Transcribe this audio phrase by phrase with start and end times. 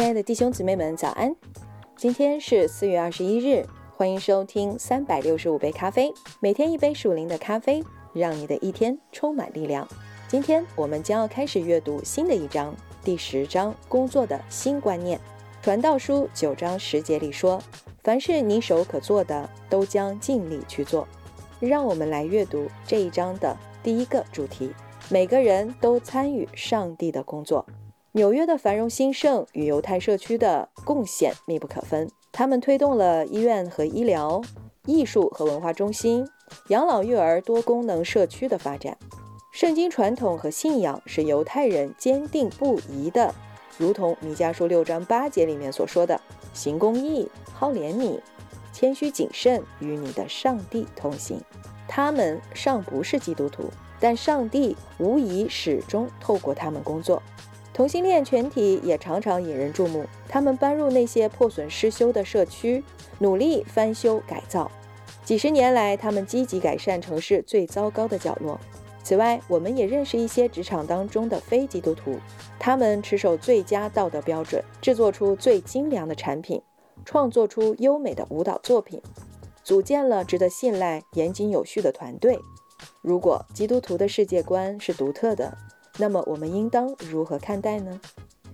[0.00, 1.36] 亲爱的弟兄姊妹们，早安！
[1.94, 6.10] 今天是四月二十一日，欢迎收听三百六十五杯咖啡，
[6.40, 7.84] 每天一杯属灵的咖啡，
[8.14, 9.86] 让你的一天充满力量。
[10.26, 12.74] 今天我们将要开始阅读新的一章，
[13.04, 15.20] 第十章工作的新观念。
[15.60, 17.62] 传道书九章十节里说
[18.02, 21.06] ：“凡是你手可做的，都将尽力去做。”
[21.60, 24.72] 让我们来阅读这一章的第一个主题：
[25.10, 27.66] 每个人都参与上帝的工作。
[28.12, 32.10] 纽约的繁荣兴盛与犹太社区的贡献密不可分。
[32.32, 34.42] 他们推动了医院和医疗、
[34.84, 36.26] 艺术和文化中心、
[36.68, 38.98] 养老育儿多功能社区的发展。
[39.52, 43.32] 圣经传统和信仰是犹太人坚定不移的，
[43.78, 46.20] 如同弥迦书六章八节里面所说的
[46.52, 48.18] ：“行公义，好怜悯，
[48.72, 51.40] 谦虚谨慎，与你的上帝同行。”
[51.86, 53.64] 他们尚不是基督徒，
[54.00, 57.22] 但上帝无疑始终透过他们工作。
[57.72, 60.04] 同性恋群体也常常引人注目。
[60.28, 62.82] 他们搬入那些破损失修的社区，
[63.18, 64.70] 努力翻修改造。
[65.24, 68.58] 几十年来，他们积极改善城市最糟糕的角落。
[69.02, 72.18] 此外，我们也认识一些职场当中的非基督徒，
[72.58, 76.60] 他们持守最佳道德标准，制作出最精良的产品，
[77.04, 79.00] 创作出优美的舞蹈作品，
[79.64, 82.38] 组建了值得信赖、严谨有序的团队。
[83.00, 85.56] 如果基督徒的世界观是独特的，
[86.00, 88.00] 那么我们应当如何看待呢？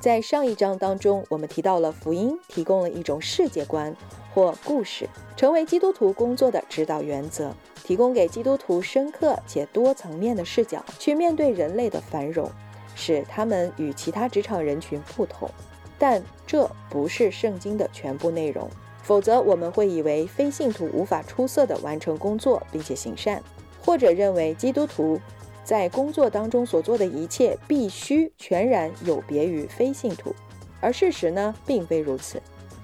[0.00, 3.94] 在上一章当中，我们提到了福音提供了一种世界观
[4.34, 12.50] 或故事，成为基督徒工作的指导原则，提供给基督徒深刻且多层面的视角去面对人类的繁荣，
[12.96, 15.48] 使他们与其他职场人群不同。
[15.96, 18.68] 但这不是圣经的全部内容，
[19.04, 23.40] 否则我们会以为非信徒无法出色地完成工作并且行善，
[23.84, 25.20] 或者认为基督徒。
[25.68, 30.34] 在工作当中所做的一切必须全然有别于非信徒，
[30.80, 32.40] 而事实呢，并非如此。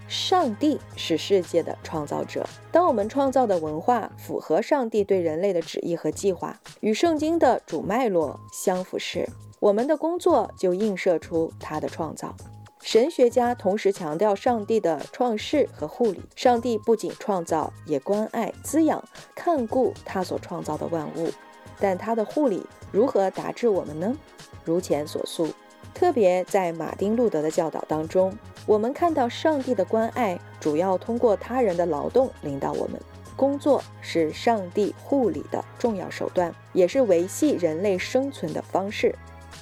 [0.07, 9.27] 上帝是世界的创造者，当我们创造的文化符合上帝对人类的旨意和计划，与圣经的主脉络相符时，
[9.61, 12.37] 我们的工作就映射出他的创造。
[12.83, 16.21] 神学家同时强调上帝的创世和护理。
[16.37, 19.03] 上帝不仅创造，也关爱、滋养、
[19.35, 21.31] 看顾他所创造的万物。
[21.79, 24.17] 但他的护理如何达至我们呢？
[24.65, 25.49] 如前所述，
[25.93, 28.37] 特别在马丁路德的教导当中，
[28.67, 33.01] 我们看到上帝的关爱主要通过他人的劳动领导我们。
[33.37, 39.13] 工作是上帝护理的重要手段，也是维系人类生存的方式。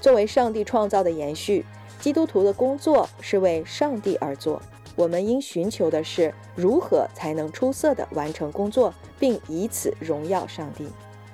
[0.01, 1.65] 作为上帝创造的延续，
[1.99, 4.61] 基督徒的工作是为上帝而做。
[4.95, 10.87] 我们应寻求的是如何才能出色地完成工作，并以此荣耀上帝。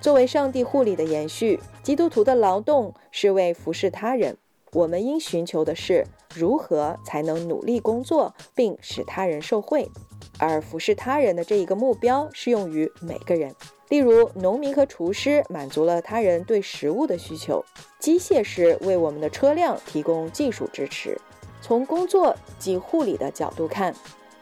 [0.09, 4.39] 作为上帝护理的延续，基督徒的劳动是为服侍他人。
[4.73, 9.87] 我们应寻求的是如何才能努力工作，并使他人受惠。
[10.39, 13.55] 而服侍他人的这一个目标适用于每个人。
[13.91, 17.63] 例如，农民和厨师满足了他人对食物的需求；
[18.01, 21.21] 机械师为我们的车辆提供技术支持。
[21.61, 23.95] 从工作及护理的角度看。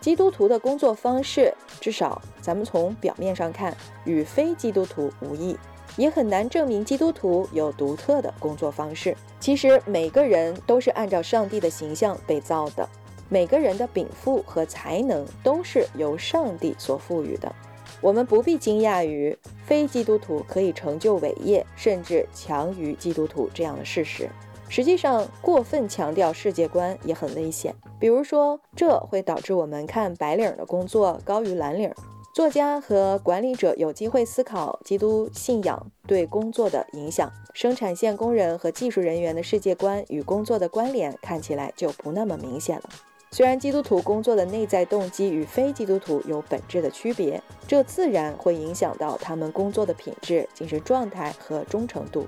[0.07, 5.59] 基督徒的工作方式，至少咱们从表面上看，与非基督徒无异，
[5.97, 9.17] 也很难证明基督徒有独特的工作方式。
[9.41, 12.89] 其实每个人都是按照上帝的形象被造的，
[13.29, 17.53] 每个人的禀赋和才能都是由上帝所赋予的。
[18.01, 24.31] 我们不必惊讶于非基督徒可以成就伟业，甚至强于基督徒这样的事实。
[24.69, 27.75] 实际上，过分强调世界观也很危险。
[27.99, 31.91] 比如说，这会导致我们看白领的工作高于蓝领。
[32.35, 37.33] 作家和管理者有机会思考基督信仰对工作的影响。
[37.55, 42.83] 生产线工人和技术人员的世界观与工作的关联看起来就不那么明显了。
[43.31, 52.27] 虽然基督徒工作的内在动机与非基督徒有本质的区别，这自然会影响到他们工作的品质、精神状态和忠诚度。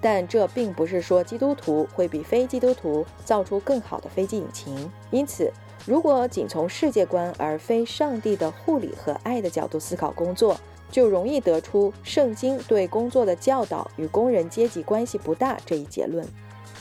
[0.00, 4.90] 但这并不是说基督徒会比非基督徒造出更好的飞机引擎。
[5.10, 5.52] 因此，
[5.86, 10.58] 如果仅从世界观而非上帝的护理和爱的角度思考工作，
[10.90, 16.26] 就容易得出圣经对工作的教导与工人阶级关系不大这一结论。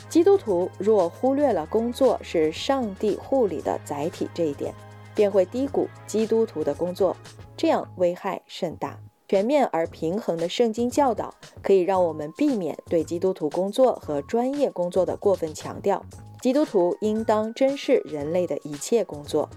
[0.08, 4.74] 基督徒若忽略了工作是上帝护理的载体这一点，
[5.14, 7.18] 便会低估基督徒的工作，
[7.58, 8.98] 这样危害甚大。
[9.28, 16.02] 全面而平衡的圣经教导，可以让我们避免对基督徒工作和专业工作的过分强调。
[16.42, 19.50] 基督徒应当珍视人类的一切工作，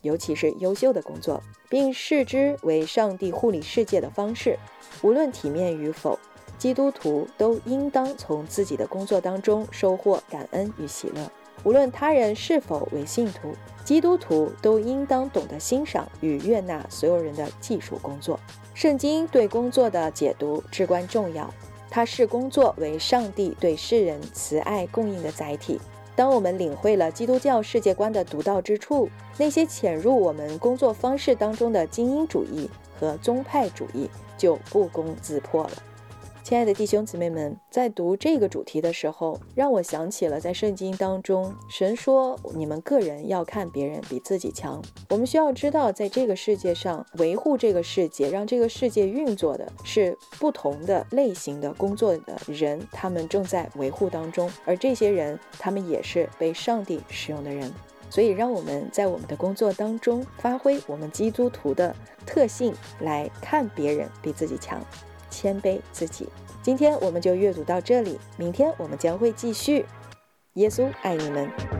[0.00, 4.58] 尤其是优秀的工作，并视之为上帝护理世界的方式。
[5.02, 6.18] 无论体面与否，
[6.56, 11.30] 基督徒都应当从自己的工作当中收获感恩与喜乐。
[11.64, 13.54] 无论他人是否为信徒，
[13.84, 18.38] 基督徒都应当懂得欣赏与悦纳所有人的技术工作。
[18.74, 21.52] 圣经对工作的解读至关重要，
[21.90, 25.78] 它视工作为上帝对世人慈爱供应的载体。
[26.16, 32.68] 当我们领会了基督教世界观的独到之处，那些潜入我们工作方式当中的精英主义
[32.98, 35.70] 和宗派主义就不攻自破了。
[36.42, 57.72] 亲爱的弟兄姊妹们，在读这个主题的时候，让我想起了在圣经当中，神说：“你们个人要看别人比自己强。”我们需要知道，在这个世界上维护这个世界、让这个世界运作的是不同的类型的工作的人，他们正在维护当中，而这些人，他们也是被上帝使用的人。
[58.08, 61.94] 所以，让我们在我们的工作当中发挥我们基督徒的
[62.26, 64.80] 特性，来看别人比自己强。
[65.30, 66.28] 谦卑自己。
[66.62, 69.86] 今天我们就阅读到这里，明天我们将会继续。
[70.54, 71.79] 耶稣爱你们。